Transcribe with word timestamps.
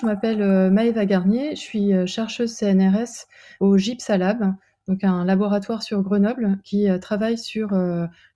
Je 0.00 0.06
m'appelle 0.06 0.42
euh, 0.42 0.70
Maëva 0.70 1.06
Garnier, 1.06 1.54
je 1.54 1.60
suis 1.60 1.94
euh, 1.94 2.04
chercheuse 2.04 2.52
CNRS 2.52 3.26
au 3.60 3.78
GIPSALAB, 3.78 4.54
donc 4.88 5.04
un 5.04 5.24
laboratoire 5.24 5.84
sur 5.84 6.02
Grenoble 6.02 6.58
qui 6.64 6.90
euh, 6.90 6.98
travaille 6.98 7.38
sur 7.38 7.70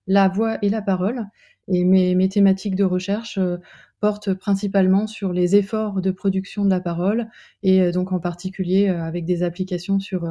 la 0.07 0.27
voix 0.29 0.57
et 0.61 0.69
la 0.69 0.81
parole. 0.81 1.25
Et 1.67 1.83
mes, 1.83 2.15
mes 2.15 2.29
thématiques 2.29 2.75
de 2.75 2.85
recherche 2.85 3.37
portent 3.99 4.33
principalement 4.33 5.05
sur 5.05 5.33
les 5.33 5.55
efforts 5.57 6.01
de 6.01 6.11
production 6.11 6.63
de 6.63 6.69
la 6.69 6.79
parole 6.79 7.27
et 7.61 7.91
donc 7.91 8.11
en 8.11 8.19
particulier 8.19 8.87
avec 8.87 9.25
des 9.25 9.43
applications 9.43 9.99
sur 9.99 10.27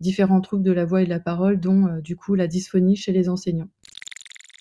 différents 0.00 0.40
troubles 0.40 0.64
de 0.64 0.72
la 0.72 0.84
voix 0.84 1.02
et 1.02 1.04
de 1.04 1.10
la 1.10 1.20
parole, 1.20 1.60
dont 1.60 2.00
du 2.02 2.16
coup 2.16 2.34
la 2.34 2.48
dysphonie 2.48 2.96
chez 2.96 3.12
les 3.12 3.28
enseignants. 3.28 3.68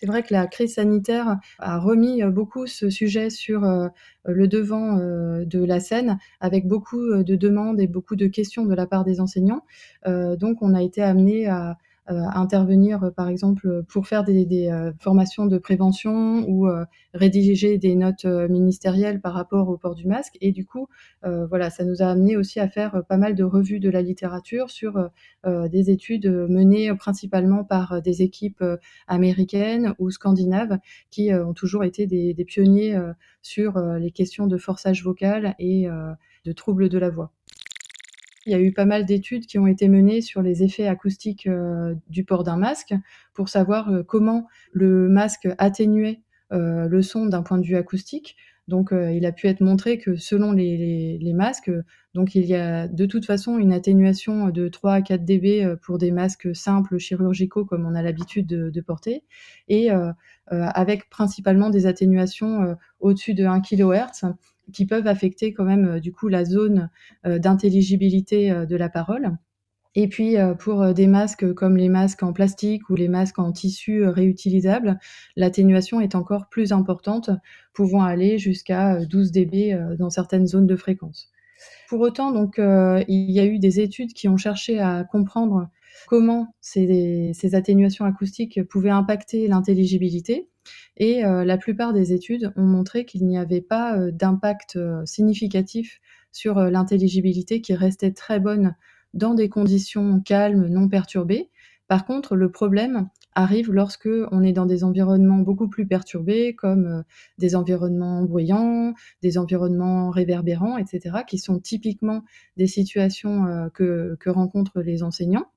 C'est 0.02 0.08
vrai 0.08 0.24
que 0.24 0.34
la 0.34 0.48
crise 0.48 0.74
sanitaire 0.76 1.38
a 1.60 1.78
remis 1.78 2.24
euh, 2.24 2.32
beaucoup 2.32 2.66
ce 2.66 2.90
sujet 2.90 3.30
sur 3.30 3.64
euh, 3.64 3.88
le 4.26 4.48
devant 4.48 4.98
euh, 4.98 5.46
de 5.46 5.64
la 5.64 5.80
scène, 5.80 6.18
avec 6.40 6.68
beaucoup 6.68 7.24
de 7.24 7.36
demandes 7.36 7.80
et 7.80 7.86
beaucoup 7.86 8.16
de 8.16 8.26
questions 8.26 8.66
de 8.66 8.74
la 8.74 8.88
part 8.88 9.04
des 9.04 9.22
enseignants. 9.22 9.64
donc, 10.06 10.62
on 10.62 10.74
a 10.74 10.82
été 10.82 11.04
amené 11.04 11.48
à 11.48 11.78
euh, 12.10 12.24
intervenir, 12.34 13.04
euh, 13.04 13.12
par 13.12 13.30
exemple, 13.30 13.84
pour 13.88 14.08
faire 14.08 14.24
des, 14.24 14.70
euh, 14.72 14.92
formations 15.00 15.46
de 15.46 15.60
prévention 15.60 16.44
ou 16.50 16.68
rédiger 17.14 17.78
des 17.78 17.96
notes 17.96 18.26
ministérielles 18.26 19.22
par 19.22 19.34
rapport 19.34 19.70
au 19.70 19.78
port 19.78 19.96
du 19.96 20.08
masque. 20.08 20.38
Et 20.42 20.52
du 20.52 20.66
coup, 20.66 20.88
voilà, 21.24 21.70
ça 21.70 21.84
nous 21.84 22.02
a 22.02 22.06
amené 22.08 22.38
aussi 22.38 22.60
à 22.60 22.68
faire 22.68 23.04
pas 23.08 23.18
mal 23.18 23.36
de 23.36 23.44
revues 23.44 23.80
de 23.80 23.90
la 23.90 24.02
littérature 24.02 24.70
sur 24.70 25.10
des 25.46 25.90
études 25.90 26.28
menées 26.28 26.94
principalement 26.96 27.64
par 27.64 28.02
des 28.02 28.22
équipes 28.22 28.64
américaines 29.08 29.94
ou 30.00 30.10
scandinaves 30.12 30.78
qui 31.10 31.34
ont 31.34 31.54
toujours 31.54 31.84
été 31.84 32.08
des, 32.08 32.34
des 32.34 32.46
pionniers 32.46 32.98
sur 33.42 33.80
les 33.80 34.12
questions 34.12 34.48
de 34.48 34.58
forçage 34.58 35.04
vocal 35.04 35.56
et 35.60 35.88
de 36.46 36.52
troubles 36.52 36.90
de 36.90 36.98
la 36.98 37.10
voix. 37.10 37.32
Il 38.46 38.52
y 38.52 38.56
a 38.56 38.60
eu 38.60 38.72
pas 38.72 38.86
mal 38.86 39.06
d'études 39.06 39.46
qui 39.46 39.60
ont 39.60 39.68
été 39.68 39.88
menées 39.88 40.22
sur 40.22 40.42
les 40.42 40.64
effets 40.64 40.88
acoustiques 40.88 41.46
euh, 41.46 41.94
du 42.10 42.24
port 42.24 42.44
d'un 42.44 42.58
masque 42.58 42.94
pour 43.34 43.50
savoir 43.50 43.90
euh, 43.90 44.04
comment 44.04 44.48
le 44.72 45.10
masque 45.10 45.48
atténuait 45.60 46.22
euh, 46.52 46.88
le 46.88 47.02
son 47.04 47.28
d'un 47.28 47.44
point 47.44 47.60
de 47.60 47.66
vue 47.66 47.76
acoustique. 47.76 48.36
Donc, 48.68 48.94
il 48.94 49.26
a 49.26 49.34
pu 49.34 49.48
être 49.48 49.60
montré 49.60 49.98
que 49.98 50.16
selon 50.16 50.54
les, 50.54 51.34
masques, 51.36 51.72
donc 52.14 52.36
il 52.36 52.46
y 52.46 52.56
a 52.56 52.88
de 52.88 53.06
toute 53.06 53.26
façon 53.26 53.58
une 53.58 53.74
atténuation 53.74 54.48
de 54.48 54.70
3 54.70 54.94
à 54.94 55.02
4 55.02 55.26
dB 55.26 55.76
pour 55.82 55.98
des 55.98 56.12
masques 56.12 56.56
simples 56.56 56.98
chirurgicaux 56.98 57.66
comme 57.66 57.86
on 57.86 57.96
a 57.96 58.02
l'habitude 58.02 58.48
de, 58.48 58.82
porter, 58.82 59.24
et 59.68 59.90
avec 60.48 61.10
principalement 61.10 61.70
des 61.70 61.86
atténuations 61.86 62.78
au-dessus 63.02 63.34
de 63.34 63.46
1 63.46 63.60
kHz 63.60 64.32
qui 64.72 64.86
peuvent 64.86 65.08
affecter 65.08 65.54
quand 65.54 65.66
même 65.66 65.86
euh, 65.86 66.00
du 66.00 66.12
coup 66.12 66.28
la 66.28 66.46
zone 66.46 66.90
euh, 67.26 67.40
d'intelligibilité 67.40 68.52
euh, 68.52 68.66
de 68.66 68.76
la 68.76 68.90
parole. 68.90 69.38
Et 69.94 70.08
puis 70.08 70.38
pour 70.60 70.94
des 70.94 71.06
masques 71.06 71.52
comme 71.52 71.76
les 71.76 71.90
masques 71.90 72.24
en 72.24 72.32
plastique 72.32 72.90
ou 72.90 72.96
les 72.96 73.10
masques 73.10 73.40
en 73.40 73.52
tissu 73.52 74.06
réutilisables, 74.06 74.98
l'atténuation 75.36 76.00
est 76.00 76.16
encore 76.16 76.48
plus 76.48 76.72
importante, 76.72 77.30
pouvant 77.74 78.02
aller 78.02 78.38
jusqu'à 78.38 79.04
12 79.04 79.34
dB 79.34 79.78
dans 80.00 80.10
certaines 80.10 80.48
zones 80.48 80.66
de 80.66 80.78
fréquence. 80.78 81.30
Pour 81.90 82.00
autant, 82.00 82.32
donc, 82.32 82.54
il 82.58 83.32
y 83.32 83.42
a 83.42 83.46
eu 83.46 83.60
des 83.60 83.82
études 83.82 84.14
qui 84.14 84.30
ont 84.30 84.38
cherché 84.38 84.80
à 84.80 85.04
comprendre 85.04 85.68
comment 86.08 86.56
ces, 86.62 87.32
ces 87.34 87.54
atténuations 87.54 88.06
acoustiques 88.06 88.64
pouvaient 88.70 88.92
impacter 88.92 89.50
l'intelligibilité. 89.50 90.48
Et 90.98 91.26
euh, 91.26 91.44
la 91.44 91.58
plupart 91.58 91.94
des 91.94 92.14
études 92.14 92.52
ont 92.56 92.66
montré 92.66 93.06
qu'il 93.06 93.26
n'y 93.26 93.38
avait 93.38 93.62
pas 93.62 93.98
euh, 93.98 94.12
d'impact 94.12 94.76
euh, 94.76 95.06
significatif 95.06 96.00
sur 96.32 96.56
l'intelligibilité 96.60 97.62
qui 97.62 97.74
restait 97.74 98.12
très 98.12 98.40
bonne 98.40 98.76
dans 99.14 99.34
des 99.34 99.50
conditions 99.50 100.22
calmes, 100.22 100.68
non 100.68 100.88
perturbées. 100.88 101.50
Par 101.90 102.06
contre, 102.06 102.38
le 102.38 102.50
problème 102.50 103.10
arrive 103.36 103.70
lorsque 103.70 104.08
on 104.32 104.42
est 104.42 104.54
dans 104.54 104.66
des 104.66 104.86
environnements 104.86 105.40
beaucoup 105.40 105.68
plus 105.68 105.86
perturbés, 105.86 106.56
comme 106.56 107.04
des 107.38 107.58
environnements 107.58 108.24
bruyants, 108.24 108.94
des 109.22 109.38
environnements 109.38 110.10
réverbérants, 110.10 110.78
etc., 110.78 111.18
qui 111.28 111.38
sont 111.38 111.60
typiquement 111.60 112.24
des 112.56 112.68
situations 112.68 113.70
que 113.74 114.30
rencontrent 114.30 114.80
les 114.80 115.04
enseignants. 115.04 115.48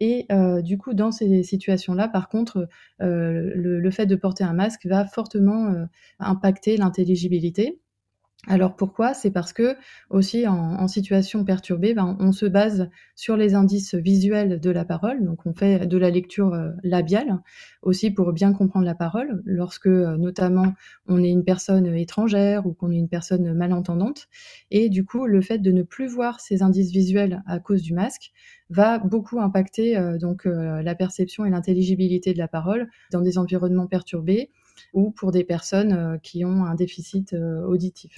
Et 0.00 0.26
euh, 0.32 0.62
du 0.62 0.78
coup, 0.78 0.94
dans 0.94 1.12
ces 1.12 1.42
situations-là, 1.42 2.08
par 2.08 2.28
contre, 2.30 2.68
euh, 3.02 3.52
le, 3.54 3.90
fait 3.90 4.06
de 4.06 4.16
porter 4.16 4.44
un 4.44 4.54
masque 4.54 4.86
va 4.86 5.06
fortement 5.06 5.66
euh, 5.72 5.84
impacter 6.18 6.78
l'intelligibilité. 6.78 7.78
Alors 8.46 8.74
pourquoi? 8.74 9.12
C'est 9.12 9.30
parce 9.30 9.52
que 9.52 9.76
aussi 10.08 10.46
en, 10.46 10.88
situation 10.88 11.44
perturbée, 11.44 11.92
ben, 11.92 12.16
on 12.20 12.32
se 12.32 12.46
base 12.46 12.88
sur 13.14 13.36
les 13.36 13.54
indices 13.54 13.94
visuels 13.94 14.60
de 14.60 14.70
la 14.70 14.86
parole, 14.86 15.22
donc 15.22 15.44
on 15.44 15.52
fait 15.52 15.86
de 15.86 15.98
la 15.98 16.08
lecture 16.08 16.54
euh, 16.54 16.70
labiale 16.82 17.38
aussi 17.82 18.10
pour 18.10 18.32
bien 18.32 18.54
comprendre 18.54 18.86
la 18.86 18.94
parole, 18.94 19.42
lorsque 19.44 19.88
euh, 19.88 20.16
notamment 20.16 20.72
on 21.06 21.22
est 21.22 21.28
une 21.28 21.44
personne 21.44 21.94
étrangère 21.94 22.66
ou 22.66 22.72
qu'on 22.72 22.90
est 22.90 22.96
une 22.96 23.10
personne 23.10 23.52
malentendante. 23.52 24.28
Et 24.70 24.88
du 24.88 25.04
coup, 25.04 25.26
le 25.26 25.42
fait 25.42 25.58
de 25.58 25.70
ne 25.70 25.82
plus 25.82 26.06
voir 26.06 26.40
ces 26.40 26.62
indices 26.62 26.92
visuels 26.92 27.42
à 27.46 27.58
cause 27.58 27.82
du 27.82 27.92
masque 27.92 28.32
va 28.70 28.98
beaucoup 28.98 29.38
impacter 29.38 29.98
euh, 29.98 30.16
donc 30.16 30.46
la 30.46 30.94
perception 30.94 31.44
et 31.44 31.50
l'intelligibilité 31.50 32.32
de 32.32 32.38
la 32.38 32.48
parole 32.48 32.88
dans 33.12 33.20
des 33.20 33.36
environnements 33.36 33.86
perturbés 33.86 34.50
ou 34.92 35.10
pour 35.10 35.32
des 35.32 35.44
personnes 35.44 35.92
euh, 35.92 36.18
qui 36.18 36.44
ont 36.44 36.64
un 36.64 36.74
déficit 36.74 37.32
euh, 37.32 37.64
auditif. 37.66 38.16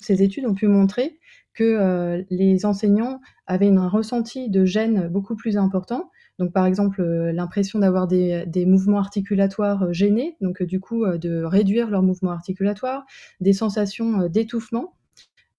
Ces 0.00 0.22
études 0.22 0.46
ont 0.46 0.54
pu 0.54 0.66
montrer 0.66 1.18
que 1.54 1.64
euh, 1.64 2.22
les 2.30 2.64
enseignants 2.64 3.20
avaient 3.46 3.68
un 3.68 3.88
ressenti 3.88 4.48
de 4.50 4.64
gêne 4.64 5.08
beaucoup 5.08 5.36
plus 5.36 5.56
important. 5.56 6.10
Par 6.54 6.66
exemple, 6.66 7.02
l'impression 7.04 7.78
d'avoir 7.78 8.08
des, 8.08 8.64
mouvements 8.66 8.98
articulatoires 8.98 9.92
gênés, 9.92 10.36
donc 10.40 10.62
du 10.62 10.80
coup 10.80 11.06
de 11.06 11.44
réduire 11.44 11.88
leurs 11.88 12.02
mouvements 12.02 12.32
articulatoires, 12.32 13.04
des 13.40 13.52
sensations 13.52 14.26
d'étouffement, 14.28 14.94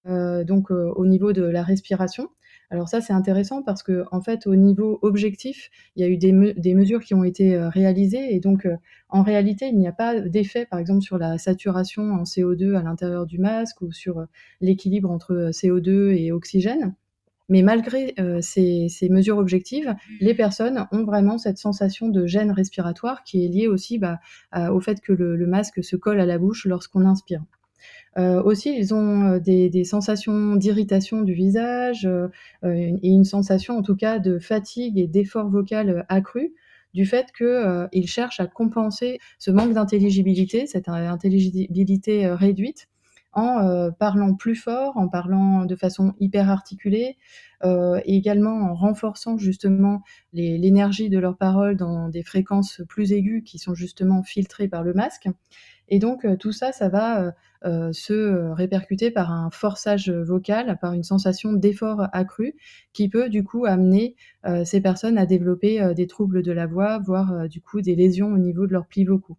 donc 0.06 0.72
au 0.72 1.06
niveau 1.06 1.32
de 1.32 1.44
la 1.44 1.64
respiration, 1.64 2.28
alors 2.74 2.90
ça, 2.90 3.02
c'est 3.02 3.14
intéressant 3.14 3.62
parce 3.62 3.84
que 3.84 4.04
en 4.12 4.20
fait, 4.20 4.48
au 4.48 4.56
niveau 4.56 4.98
objectif, 5.04 5.70
il 5.96 6.02
y 6.02 6.06
a 6.06 6.10
eu 6.10 6.18
des, 6.18 6.74
mesures 6.74 7.04
qui 7.04 7.14
ont 7.14 7.24
été 7.24 7.54
euh, 7.54 7.70
réalisées 7.70 8.34
et 8.34 8.40
donc 8.40 8.66
euh, 8.66 8.76
en 9.10 9.22
réalité, 9.22 9.68
il 9.68 9.78
n'y 9.78 9.88
a 9.88 9.92
pas 9.92 10.20
d'effet, 10.20 10.66
par 10.66 10.80
exemple, 10.80 11.04
sur 11.04 11.20
la 11.20 11.38
saturation 11.38 12.02
en 12.02 12.24
CO2 12.24 12.76
à 12.76 12.82
l'intérieur 12.82 13.28
du 13.28 13.38
masque 13.38 13.82
ou 13.82 13.92
sur 13.92 14.18
euh, 14.18 14.26
l'équilibre 14.60 15.12
entre 15.12 15.52
CO2 15.52 16.18
et 16.18 16.32
oxygène. 16.32 16.96
Mais 17.48 17.62
malgré 17.62 18.16
ces, 18.42 18.90
mesures 19.12 19.38
objectives, 19.38 19.94
les 20.22 20.34
personnes 20.34 20.88
ont 20.92 21.04
vraiment 21.04 21.38
cette 21.38 21.58
sensation 21.58 22.08
de 22.08 22.26
gêne 22.26 22.52
respiratoire 22.52 23.24
qui 23.24 23.46
est 23.46 23.50
liée 23.50 23.68
aussi 23.68 24.00
bah, 24.00 24.20
au 24.72 24.80
fait 24.80 25.02
que 25.02 25.12
le 25.12 25.46
masque 25.46 25.84
se 25.84 25.98
colle 25.98 26.22
à 26.22 26.26
la 26.26 26.38
bouche 26.38 26.66
lorsqu'on 26.66 27.06
inspire. 27.06 27.44
Euh, 28.18 28.42
aussi, 28.44 28.76
ils 28.76 28.94
ont 28.94 29.36
euh, 29.36 29.40
des, 29.40 29.84
sensations 29.84 30.56
d'irritation 30.56 31.22
du 31.22 31.34
visage 31.34 32.06
euh, 32.06 32.28
et 32.64 33.10
une 33.10 33.26
sensation 33.26 33.78
en 33.78 33.82
tout 33.82 33.96
cas 33.96 34.20
de 34.20 34.40
fatigue 34.40 35.00
et 35.00 35.08
d'effort 35.08 35.50
vocal 35.50 36.06
accru 36.10 36.54
du 36.94 37.06
fait 37.06 37.28
qu'ils 37.36 38.08
cherchent 38.08 38.40
à 38.40 38.46
compenser 38.46 39.20
ce 39.40 39.50
manque 39.50 39.74
d'intelligibilité, 39.74 40.68
cette 40.68 40.88
intelligibilité 40.88 42.28
réduite, 42.28 42.88
en 43.34 43.92
parlant 43.92 44.36
plus 44.36 44.56
fort, 44.56 44.98
en 44.98 45.08
parlant 45.08 45.66
de 45.66 45.76
façon 45.76 46.14
hyper 46.20 46.50
articulée, 46.50 47.18
et 47.64 48.18
également 48.18 48.72
en 48.72 48.74
renforçant 48.74 49.38
justement 49.38 50.04
l'énergie 50.34 51.10
de 51.10 51.20
leurs 51.20 51.38
paroles 51.38 51.78
dans 51.78 52.10
des 52.10 52.24
fréquences 52.24 52.82
plus 52.88 53.14
aiguës 53.14 53.44
qui 53.46 53.58
sont 53.58 53.74
justement 53.74 54.24
filtrées 54.24 54.68
par 54.68 54.84
le 54.84 54.94
masque. 54.94 55.30
Et 55.90 56.00
donc 56.00 56.26
tout 56.40 56.52
ça, 56.52 56.72
ça 56.72 56.90
va 56.90 57.34
se 57.94 58.52
répercuter 58.54 59.12
par 59.12 59.32
un 59.32 59.50
forçage 59.50 60.10
vocal, 60.10 60.78
par 60.82 60.94
une 60.94 61.04
sensation 61.04 61.54
d'effort 61.54 62.08
accru 62.12 62.56
qui 62.92 63.08
peut 63.08 63.30
du 63.30 63.44
coup 63.44 63.66
amener 63.66 64.16
ces 64.66 64.82
personnes 64.82 65.18
à 65.18 65.26
développer 65.26 65.94
des 65.96 66.08
troubles 66.08 66.44
de 66.44 66.52
la 66.52 66.68
voix, 66.68 67.00
voire 67.00 67.48
du 67.48 67.62
coup 67.62 67.82
des 67.82 67.96
lésions 67.96 68.34
au 68.34 68.38
niveau 68.38 68.68
de 68.68 68.74
leurs 68.74 68.88
plis 68.88 69.06
vocaux. 69.06 69.38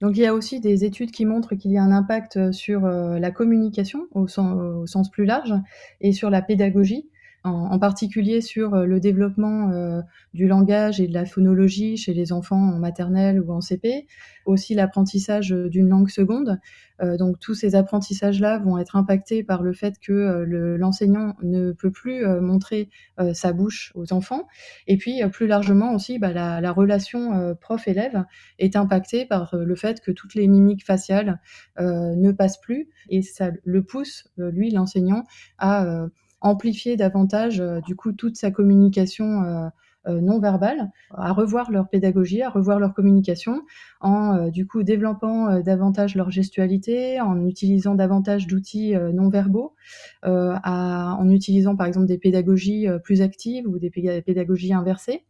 Donc 0.00 0.16
il 0.16 0.20
y 0.20 0.26
a 0.26 0.34
aussi 0.34 0.60
des 0.60 0.84
études 0.84 1.10
qui 1.10 1.26
montrent 1.26 1.54
qu'il 1.54 1.72
y 1.72 1.78
a 1.78 1.82
un 1.82 1.92
impact 1.92 2.52
sur 2.52 2.86
la 2.86 3.30
communication 3.30 4.06
au 4.12 4.26
sens, 4.28 5.10
plus 5.10 5.24
large 5.24 5.54
et 6.00 6.12
sur 6.12 6.30
la 6.30 6.42
pédagogie. 6.42 7.08
En 7.44 7.78
particulier 7.78 8.40
sur, 8.40 8.76
le 8.76 9.00
développement, 9.00 10.02
du 10.34 10.46
langage 10.46 11.00
et 11.00 11.08
de 11.08 11.14
la 11.14 11.24
phonologie 11.24 11.96
chez 11.96 12.12
les 12.12 12.32
enfants 12.32 12.74
en 12.74 12.78
maternelle 12.78 13.40
ou 13.40 13.52
en 13.52 13.60
CP. 13.60 14.06
Aussi 14.46 14.74
l'apprentissage, 14.74 15.50
d'une 15.50 15.88
langue 15.88 16.10
seconde. 16.10 16.58
donc 17.00 17.38
tous 17.40 17.54
ces 17.54 17.74
apprentissages-là 17.74 18.58
vont 18.58 18.78
être 18.78 18.96
impactés 18.96 19.42
par 19.42 19.62
le 19.62 19.72
fait 19.72 19.94
que, 20.00 20.44
l'enseignant 20.78 21.34
ne 21.42 21.72
peut 21.72 21.90
plus, 21.90 22.26
montrer, 22.40 22.90
sa 23.32 23.52
bouche 23.52 23.92
aux 23.94 24.12
enfants 24.12 24.46
et 24.86 24.96
puis, 24.96 25.20
plus 25.32 25.46
largement 25.46 25.94
aussi, 25.94 26.18
bah, 26.18 26.32
la 26.32 26.72
relation, 26.72 27.54
prof-élève 27.60 28.24
est 28.58 28.76
impactée 28.76 29.24
par, 29.24 29.56
le 29.56 29.74
fait 29.76 30.00
que 30.00 30.10
toutes 30.10 30.34
les 30.34 30.46
mimiques 30.46 30.84
faciales, 30.84 31.40
ne 31.78 32.32
passent 32.32 32.60
plus 32.60 32.88
et 33.08 33.22
ça 33.22 33.50
le 33.64 33.82
pousse, 33.82 34.28
lui 34.36 34.70
l'enseignant 34.70 35.24
à, 35.58 36.06
amplifier 36.40 36.96
davantage, 36.96 37.60
euh, 37.60 37.80
du 37.80 37.96
coup, 37.96 38.12
toute 38.12 38.36
sa 38.36 38.50
communication 38.50 39.42
euh, 39.42 39.68
euh, 40.08 40.20
non 40.20 40.40
verbale, 40.40 40.90
à 41.10 41.32
revoir 41.32 41.70
leur 41.70 41.88
pédagogie, 41.88 42.42
à 42.42 42.48
revoir 42.48 42.80
leur 42.80 42.94
communication, 42.94 43.62
en 44.00 44.48
du 44.48 44.66
coup 44.66 44.82
développant 44.82 45.60
davantage 45.60 46.14
leur 46.14 46.30
gestualité, 46.30 47.20
en 47.20 47.46
utilisant 47.46 47.94
davantage 47.94 48.46
d'outils 48.46 48.94
non 49.12 49.28
verbaux, 49.28 49.74
en 50.22 51.28
utilisant 51.28 51.76
par 51.76 51.86
exemple 51.86 52.06
des 52.06 52.16
pédagogies 52.16 52.86
plus 53.04 53.20
actives 53.20 53.66
ou 53.68 53.78
des 53.78 53.90
pédagogies 53.90 54.72
inversées. 54.72 55.26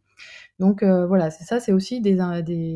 Donc 0.57 0.85
voilà, 0.85 1.31
ça, 1.31 1.59
c'est 1.59 1.73
aussi 1.73 1.99
des, 1.99 2.15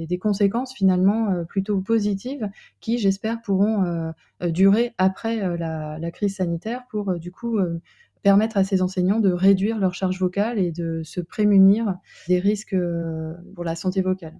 des, 0.06 0.18
conséquences 0.18 0.74
finalement 0.74 1.46
plutôt 1.46 1.80
positives 1.80 2.50
qui, 2.82 2.98
j'espère, 2.98 3.42
pourront 3.42 4.12
durer 4.42 4.94
après 4.98 5.58
la, 5.58 6.12
crise 6.12 6.36
sanitaire 6.36 6.84
pour 6.90 7.18
du 7.18 7.32
coup 7.32 7.58
permettre 8.25 8.57
à 8.57 8.63
ces 8.63 8.81
enseignants 8.81 9.19
de 9.19 9.31
réduire 9.31 9.77
leur 9.77 9.94
charge 9.94 10.19
vocale 10.19 10.57
et 10.57 10.72
de 10.72 11.04
se 11.04 11.22
prémunir 11.22 11.94
des 12.27 12.39
risques 12.39 12.74
euh, 12.74 13.36
pour 13.54 13.63
la 13.63 13.75
santé 13.75 14.01
vocale. 14.01 14.33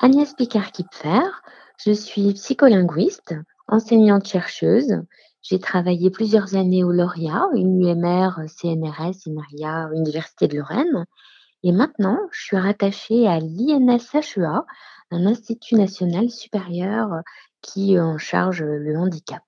Agnès 0.00 0.34
Picard-Kipfer, 0.34 1.22
je 1.78 1.92
suis 1.92 2.34
psycholinguiste, 2.34 3.36
enseignante-chercheuse. 3.68 5.02
J'ai 5.40 5.60
travaillé 5.60 6.10
plusieurs 6.10 6.56
années 6.56 6.82
au 6.82 6.90
Lauria, 6.90 7.46
une 7.54 7.80
UMR, 7.80 8.48
CNRS, 8.48 9.28
INRIA, 9.28 9.88
Université 9.94 10.48
de 10.48 10.56
Lorraine. 10.56 11.06
Et 11.62 11.70
maintenant, 11.70 12.18
je 12.32 12.42
suis 12.42 12.56
rattachée 12.56 13.28
à 13.28 13.38
l'INSHEA, 13.38 14.64
un 15.12 15.26
institut 15.26 15.76
national 15.76 16.28
supérieur 16.28 17.22
qui 17.62 18.00
en 18.00 18.18
charge 18.18 18.64
le 18.64 18.98
handicap. 18.98 19.44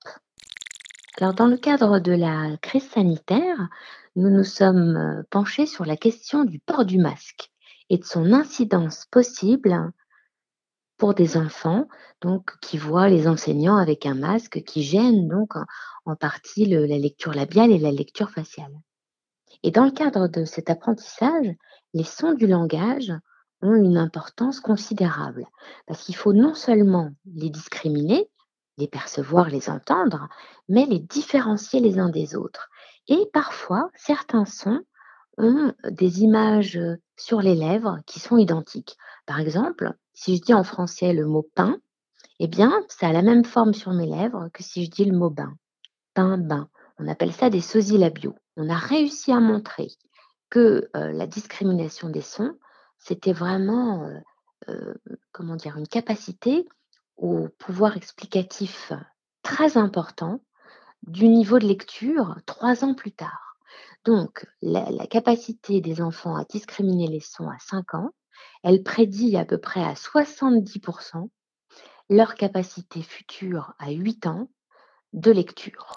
Dans 1.20 1.46
le 1.46 1.58
cadre 1.58 1.98
de 1.98 2.12
la 2.12 2.56
crise 2.62 2.88
sanitaire, 2.88 3.68
nous 4.16 4.30
nous 4.30 4.44
sommes 4.44 4.96
euh, 4.96 5.22
penchés 5.28 5.66
sur 5.66 5.84
la 5.84 5.98
question 5.98 6.44
du 6.44 6.60
port 6.60 6.86
du 6.86 6.96
masque 6.96 7.50
et 7.90 7.98
de 7.98 8.04
son 8.04 8.32
incidence 8.32 9.04
possible 9.10 9.92
pour 10.96 11.12
des 11.12 11.36
enfants 11.36 11.88
donc 12.22 12.58
qui 12.62 12.78
voient 12.78 13.10
les 13.10 13.28
enseignants 13.28 13.76
avec 13.76 14.06
un 14.06 14.14
masque 14.14 14.62
qui 14.62 14.82
gêne 14.82 15.28
donc 15.28 15.52
en, 16.06 16.16
partie 16.16 16.64
la 16.64 16.96
lecture 16.96 17.34
labiale 17.34 17.70
et 17.70 17.78
la 17.78 17.92
lecture 17.92 18.30
faciale. 18.30 18.72
Et 19.62 19.70
dans 19.70 19.84
le 19.84 19.90
cadre 19.90 20.26
de 20.26 20.46
cet 20.46 20.70
apprentissage, 20.70 21.54
les 21.92 22.04
sons 22.04 22.32
du 22.32 22.46
langage 22.46 23.12
ont 23.60 23.74
une 23.74 23.98
importance 23.98 24.58
considérable 24.58 25.46
parce 25.86 26.02
qu'il 26.02 26.16
faut 26.16 26.32
non 26.32 26.54
seulement 26.54 27.10
les 27.26 27.50
discriminer, 27.50 28.30
les 28.78 28.88
percevoir, 28.88 29.48
les 29.48 29.68
entendre, 29.68 30.28
mais 30.68 30.86
les 30.86 31.00
différencier 31.00 31.80
les 31.80 31.98
uns 31.98 32.08
des 32.08 32.34
autres. 32.34 32.68
Et 33.08 33.28
parfois, 33.32 33.90
certains 33.94 34.44
sons 34.44 34.80
ont 35.38 35.72
des 35.90 36.22
images 36.22 36.78
sur 37.16 37.40
les 37.40 37.54
lèvres 37.54 37.98
qui 38.06 38.20
sont 38.20 38.38
identiques. 38.38 38.96
Par 39.26 39.40
exemple, 39.40 39.94
si 40.14 40.36
je 40.36 40.42
dis 40.42 40.54
en 40.54 40.64
français 40.64 41.12
le 41.12 41.26
mot 41.26 41.48
pain, 41.54 41.78
eh 42.38 42.48
bien, 42.48 42.72
ça 42.88 43.08
a 43.08 43.12
la 43.12 43.22
même 43.22 43.44
forme 43.44 43.74
sur 43.74 43.92
mes 43.92 44.06
lèvres 44.06 44.48
que 44.52 44.62
si 44.62 44.84
je 44.84 44.90
dis 44.90 45.04
le 45.04 45.16
mot 45.16 45.30
bain. 45.30 45.54
Pain, 46.14 46.38
bain. 46.38 46.68
On 46.98 47.08
appelle 47.08 47.32
ça 47.32 47.50
des 47.50 47.60
sosies 47.60 47.98
labiaux. 47.98 48.34
On 48.56 48.68
a 48.68 48.76
réussi 48.76 49.32
à 49.32 49.40
montrer 49.40 49.88
que 50.50 50.90
la 50.94 51.26
discrimination 51.26 52.10
des 52.10 52.20
sons, 52.20 52.54
c'était 52.98 53.32
vraiment, 53.32 54.10
comment 55.32 55.56
dire, 55.56 55.76
une 55.76 55.88
capacité 55.88 56.66
au 57.20 57.48
pouvoir 57.58 57.96
explicatif 57.96 58.92
très 59.42 59.76
important 59.76 60.40
du 61.02 61.28
niveau 61.28 61.58
de 61.58 61.66
lecture 61.66 62.36
trois 62.46 62.84
ans 62.84 62.94
plus 62.94 63.12
tard. 63.12 63.56
Donc, 64.04 64.46
la, 64.62 65.06
capacité 65.06 65.80
des 65.80 66.00
enfants 66.00 66.34
à 66.34 66.44
discriminer 66.44 67.06
les 67.06 67.20
sons 67.20 67.48
à 67.48 67.58
5 67.58 67.94
ans, 67.94 68.10
elle 68.62 68.82
prédit 68.82 69.36
à 69.36 69.44
peu 69.44 69.58
près 69.58 69.84
à 69.84 69.92
70% 69.92 71.28
leur 72.08 72.34
capacité 72.34 73.02
future 73.02 73.74
à 73.78 73.90
8 73.90 74.26
ans 74.26 74.50
de 75.12 75.30
lecture. 75.30 75.94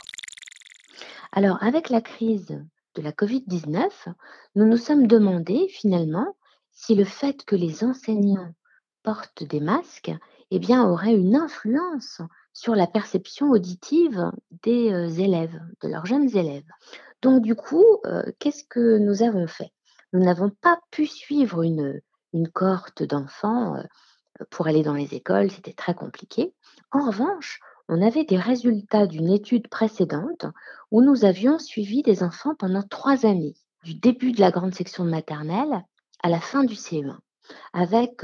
Alors, 1.31 1.63
avec 1.63 1.89
la 1.89 2.01
crise 2.01 2.59
de 2.95 3.01
la 3.01 3.11
Covid-19, 3.11 3.89
nous 4.55 4.65
nous 4.65 4.77
sommes 4.77 5.07
demandé 5.07 5.67
finalement 5.69 6.35
si 6.71 6.95
le 6.95 7.05
fait 7.05 7.45
que 7.45 7.55
les 7.55 7.83
enseignants 7.83 8.53
portent 9.03 9.43
des 9.43 9.59
masques 9.59 10.11
eh 10.51 10.59
bien, 10.59 10.87
aurait 10.87 11.13
une 11.13 11.35
influence 11.35 12.21
sur 12.53 12.75
la 12.75 12.87
perception 12.87 13.49
auditive 13.49 14.31
des 14.63 15.21
élèves, 15.21 15.59
de 15.81 15.87
leurs 15.87 16.05
jeunes 16.05 16.35
élèves. 16.35 16.69
Donc 17.21 17.41
du 17.41 17.55
coup, 17.55 17.85
qu'est-ce 18.39 18.63
que 18.63 18.99
nous 18.99 19.23
avons 19.23 19.47
fait? 19.47 19.71
Nous 20.11 20.19
n'avons 20.19 20.49
pas 20.49 20.79
pu 20.91 21.07
suivre 21.07 21.63
une, 21.63 22.01
une 22.33 22.49
cohorte 22.49 23.01
d'enfants 23.03 23.81
pour 24.49 24.67
aller 24.67 24.83
dans 24.83 24.93
les 24.93 25.13
écoles, 25.13 25.51
c'était 25.51 25.73
très 25.73 25.93
compliqué. 25.93 26.53
En 26.91 27.07
revanche, 27.07 27.59
on 27.89 28.01
avait 28.01 28.25
des 28.25 28.37
résultats 28.37 29.07
d'une 29.07 29.29
étude 29.29 29.67
précédente 29.67 30.45
où 30.91 31.01
nous 31.01 31.25
avions 31.25 31.59
suivi 31.59 32.01
des 32.01 32.23
enfants 32.23 32.55
pendant 32.55 32.83
trois 32.83 33.25
années, 33.25 33.55
du 33.83 33.95
début 33.95 34.31
de 34.31 34.41
la 34.41 34.51
grande 34.51 34.73
section 34.73 35.05
de 35.05 35.09
maternelle 35.09 35.83
à 36.21 36.29
la 36.29 36.39
fin 36.39 36.63
du 36.63 36.75
CE1, 36.75 37.17
avec 37.73 38.23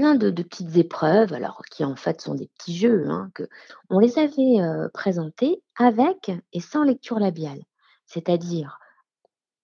plein 0.00 0.14
de, 0.14 0.30
petites 0.30 0.78
épreuves, 0.78 1.34
alors 1.34 1.60
qui 1.70 1.84
en 1.84 1.94
fait 1.94 2.22
sont 2.22 2.34
des 2.34 2.46
petits 2.46 2.74
jeux, 2.74 3.10
hein, 3.10 3.30
que 3.34 3.46
on 3.90 3.98
les 3.98 4.18
avait 4.18 4.88
présentés 4.94 5.62
avec 5.76 6.32
et 6.54 6.60
sans 6.60 6.84
lecture 6.84 7.18
labiale, 7.18 7.60
c'est-à-dire 8.06 8.78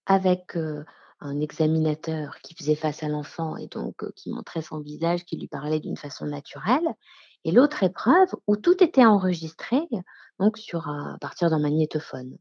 avec 0.05 0.55
un 1.21 1.39
examinateur 1.41 2.37
qui 2.43 2.53
faisait 2.53 2.75
face 2.75 3.01
à 3.01 3.07
l'enfant 3.07 3.57
et 3.57 3.65
donc 3.65 3.95
qui 4.13 4.29
montrait 4.29 4.61
son 4.61 4.79
visage, 4.79 5.25
qui 5.25 5.37
lui 5.37 5.47
parlait 5.47 5.79
d'une 5.79 5.97
façon 5.97 6.27
naturelle, 6.27 6.87
et 7.43 7.51
l'autre 7.51 7.81
épreuve 7.81 8.29
où 8.45 8.57
tout 8.57 8.83
était 8.83 9.07
enregistré 9.07 9.79
donc 10.39 10.59
sur 10.59 10.87
à 10.87 11.17
partir 11.19 11.49
d'un 11.49 11.59
magnétophone. 11.59 12.37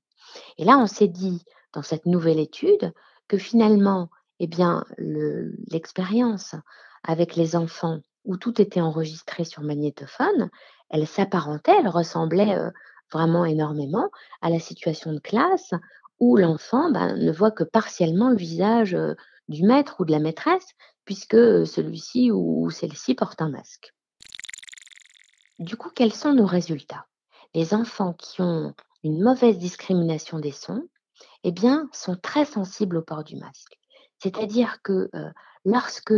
Et 0.58 0.66
là, 0.66 0.76
on 0.76 0.87
s'est 0.87 1.08
dit 1.08 1.43
dans 1.72 1.81
cette 1.82 2.04
nouvelle 2.04 2.40
étude 2.40 2.93
que 3.26 3.38
finalement, 3.38 4.10
eh 4.38 4.48
bien, 4.48 4.84
l'expérience 4.98 6.54
avec 7.06 7.37
les 7.37 7.56
enfants 7.56 8.00
où 8.25 8.37
tout 8.37 8.61
était 8.61 8.81
enregistré 8.81 9.44
sur 9.44 9.62
magnétophone, 9.62 10.50
elle 10.91 11.06
s'apparentait, 11.06 11.76
elle 11.79 11.88
ressemblait 11.88 12.58
vraiment 13.12 13.44
énormément 13.44 14.11
à 14.43 14.51
la 14.51 14.58
situation 14.58 15.13
de 15.13 15.20
classe 15.20 15.72
où 16.19 16.36
l'enfant 16.36 16.91
ben, 16.91 17.17
ne 17.17 17.32
voit 17.32 17.51
que 17.51 17.65
partiellement 17.65 18.31
le 18.31 18.36
visage 18.36 18.96
du 19.48 19.63
maître 19.65 19.96
ou 20.01 20.05
de 20.05 20.13
la 20.13 20.19
maîtresse, 20.19 20.67
puisque 21.05 21.36
celui-ci 21.67 22.31
ou 22.32 22.69
celle-ci 22.70 23.15
porte 23.15 23.41
un 23.43 23.51
masque. 23.51 23.94
Du 25.58 25.77
coup, 25.77 25.91
quels 25.94 26.13
sont 26.13 26.34
nos 26.34 26.46
résultats? 26.46 27.06
Les 27.55 27.75
enfants 27.75 28.13
qui 28.15 28.43
ont 28.43 28.75
une 29.05 29.22
mauvaise 29.22 29.58
discrimination 29.58 30.41
des 30.41 30.53
sons, 30.53 30.82
eh 31.44 31.53
bien, 31.53 31.89
sont 31.93 32.17
très 32.17 32.44
sensibles 32.44 32.96
au 32.96 33.03
port 33.03 33.25
du 33.25 33.36
masque. 33.36 33.79
C'est-à-dire 34.19 34.82
que 34.82 35.08
lorsque 35.65 36.15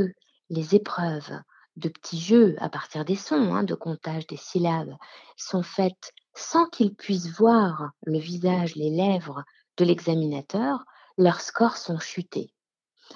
les 0.50 0.74
épreuves 0.74 1.30
de 1.76 1.88
petits 1.88 2.20
jeux 2.20 2.56
à 2.58 2.68
partir 2.68 3.04
des 3.04 3.16
sons, 3.16 3.54
hein, 3.54 3.62
de 3.62 3.74
comptage 3.74 4.26
des 4.26 4.36
syllabes, 4.36 4.96
sont 5.36 5.62
faites 5.62 6.12
sans 6.34 6.66
qu'ils 6.66 6.94
puissent 6.94 7.30
voir 7.30 7.90
le 8.04 8.18
visage, 8.18 8.74
les 8.76 8.90
lèvres 8.90 9.44
de 9.76 9.84
l'examinateur, 9.84 10.84
leurs 11.16 11.40
scores 11.40 11.76
sont 11.76 11.98
chutés. 11.98 12.52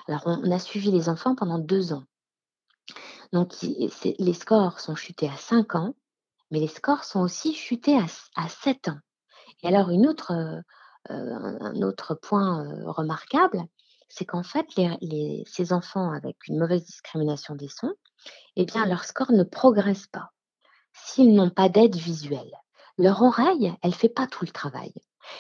Alors, 0.08 0.22
on 0.26 0.50
a 0.50 0.58
suivi 0.58 0.90
les 0.90 1.08
enfants 1.08 1.34
pendant 1.34 1.58
deux 1.58 1.92
ans. 1.92 2.04
Donc, 3.32 3.54
les 3.62 4.34
scores 4.34 4.80
sont 4.80 4.94
chutés 4.94 5.28
à 5.28 5.36
cinq 5.36 5.74
ans, 5.74 5.94
mais 6.50 6.60
les 6.60 6.68
scores 6.68 7.04
sont 7.04 7.20
aussi 7.20 7.54
chutés 7.54 7.98
à, 8.36 8.48
sept 8.48 8.88
ans. 8.88 8.98
Et 9.62 9.68
alors, 9.68 9.90
une 9.90 10.06
autre, 10.06 10.32
euh, 10.32 10.60
un 11.08 11.82
autre 11.82 12.14
point 12.14 12.64
euh, 12.64 12.90
remarquable, 12.90 13.62
c'est 14.14 14.26
qu'en 14.26 14.42
fait, 14.42 14.66
ces 15.46 15.72
enfants 15.72 16.12
avec 16.12 16.36
une 16.46 16.58
mauvaise 16.58 16.84
discrimination 16.84 17.54
des 17.54 17.68
sons, 17.68 17.94
eh 18.56 18.66
bien, 18.66 18.84
leur 18.84 19.04
score 19.04 19.32
ne 19.32 19.42
progresse 19.42 20.06
pas 20.06 20.32
s'ils 20.92 21.34
n'ont 21.34 21.48
pas 21.48 21.70
d'aide 21.70 21.96
visuelle. 21.96 22.52
Leur 22.98 23.22
oreille, 23.22 23.74
elle 23.80 23.90
ne 23.90 23.94
fait 23.94 24.10
pas 24.10 24.26
tout 24.26 24.44
le 24.44 24.50
travail. 24.50 24.92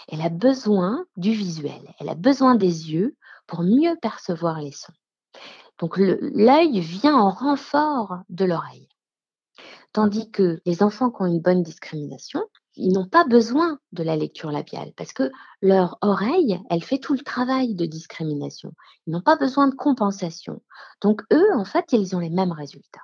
Elle 0.08 0.22
a 0.22 0.30
besoin 0.30 1.04
du 1.18 1.32
visuel, 1.32 1.82
elle 2.00 2.08
a 2.08 2.14
besoin 2.14 2.54
des 2.54 2.90
yeux 2.92 3.14
pour 3.46 3.62
mieux 3.62 3.94
percevoir 4.00 4.58
les 4.58 4.72
sons. 4.72 4.94
Donc 5.78 5.98
l'œil 5.98 6.80
vient 6.80 7.16
en 7.16 7.28
renfort 7.28 8.20
de 8.30 8.46
l'oreille. 8.46 8.88
Tandis 9.92 10.30
que 10.30 10.62
les 10.64 10.82
enfants 10.82 11.10
qui 11.10 11.20
ont 11.20 11.26
une 11.26 11.42
bonne 11.42 11.62
discrimination, 11.62 12.42
ils 12.76 12.92
n'ont 12.92 13.08
pas 13.08 13.24
besoin 13.24 13.78
de 13.92 14.02
la 14.02 14.16
lecture 14.16 14.50
labiale 14.50 14.92
parce 14.96 15.12
que 15.12 15.30
leur 15.60 15.98
oreille, 16.00 16.60
elle 16.70 16.82
fait 16.82 16.98
tout 16.98 17.12
le 17.12 17.20
travail 17.20 17.74
de 17.74 17.86
discrimination. 17.86 18.72
Ils 19.06 19.12
n'ont 19.12 19.20
pas 19.20 19.36
besoin 19.36 19.68
de 19.68 19.74
compensation. 19.74 20.62
Donc 21.00 21.22
eux, 21.32 21.54
en 21.54 21.64
fait, 21.64 21.92
ils 21.92 22.16
ont 22.16 22.20
les 22.20 22.30
mêmes 22.30 22.52
résultats. 22.52 23.02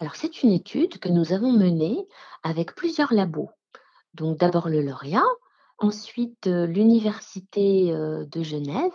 Alors 0.00 0.16
c'est 0.16 0.42
une 0.42 0.52
étude 0.52 0.98
que 0.98 1.08
nous 1.08 1.32
avons 1.32 1.52
menée 1.52 2.06
avec 2.42 2.74
plusieurs 2.74 3.12
labos. 3.12 3.50
Donc 4.14 4.38
d'abord 4.38 4.68
le 4.68 4.82
lauréat, 4.82 5.22
ensuite 5.78 6.46
euh, 6.46 6.66
l'université 6.66 7.92
euh, 7.92 8.24
de 8.26 8.42
Genève 8.42 8.90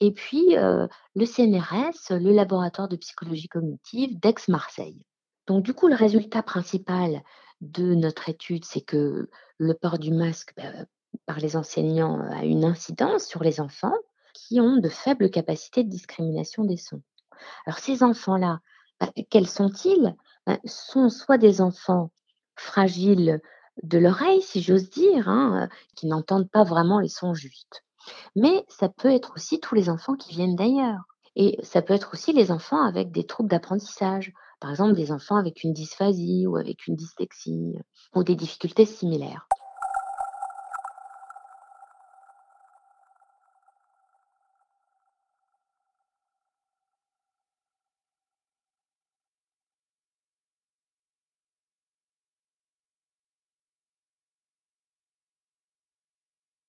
et 0.00 0.12
puis 0.12 0.56
euh, 0.56 0.88
le 1.14 1.26
CNRS, 1.26 2.10
le 2.10 2.32
laboratoire 2.32 2.88
de 2.88 2.96
psychologie 2.96 3.48
cognitive 3.48 4.18
d'Aix-Marseille. 4.18 5.04
Donc 5.46 5.62
du 5.64 5.74
coup 5.74 5.88
le 5.88 5.94
résultat 5.94 6.42
principal 6.42 7.22
de 7.62 7.94
notre 7.94 8.28
étude, 8.28 8.64
c'est 8.64 8.80
que 8.80 9.30
le 9.58 9.74
port 9.74 9.98
du 9.98 10.12
masque 10.12 10.52
bah, 10.56 10.84
par 11.26 11.38
les 11.38 11.56
enseignants 11.56 12.20
a 12.30 12.44
une 12.44 12.64
incidence 12.64 13.24
sur 13.24 13.42
les 13.42 13.60
enfants 13.60 13.96
qui 14.34 14.60
ont 14.60 14.76
de 14.76 14.88
faibles 14.88 15.30
capacités 15.30 15.84
de 15.84 15.88
discrimination 15.88 16.64
des 16.64 16.76
sons. 16.76 17.02
Alors 17.66 17.78
ces 17.78 18.02
enfants-là, 18.02 18.60
bah, 19.00 19.10
quels 19.30 19.48
sont-ils? 19.48 20.14
Bah, 20.46 20.58
Sont 20.64 21.08
soit 21.08 21.38
des 21.38 21.60
enfants 21.60 22.10
fragiles 22.56 23.40
de 23.82 23.98
l'oreille, 23.98 24.42
si 24.42 24.60
j'ose 24.60 24.90
dire, 24.90 25.28
hein, 25.28 25.68
qui 25.94 26.06
n'entendent 26.06 26.50
pas 26.50 26.64
vraiment 26.64 26.98
les 26.98 27.08
sons 27.08 27.34
justes. 27.34 27.84
Mais 28.34 28.64
ça 28.68 28.88
peut 28.88 29.10
être 29.10 29.34
aussi 29.36 29.60
tous 29.60 29.76
les 29.76 29.88
enfants 29.88 30.16
qui 30.16 30.32
viennent 30.32 30.56
d'ailleurs. 30.56 31.02
Et 31.36 31.58
ça 31.62 31.80
peut 31.80 31.94
être 31.94 32.10
aussi 32.12 32.32
les 32.32 32.50
enfants 32.50 32.82
avec 32.84 33.12
des 33.12 33.24
troubles 33.24 33.48
d'apprentissage, 33.48 34.32
par 34.62 34.70
exemple 34.70 34.94
des 34.94 35.10
enfants 35.10 35.36
avec 35.36 35.64
une 35.64 35.72
dysphasie 35.72 36.46
ou 36.46 36.56
avec 36.56 36.86
une 36.86 36.94
dyslexie 36.94 37.74
ou 38.14 38.22
des 38.22 38.36
difficultés 38.36 38.86
similaires. 38.86 39.48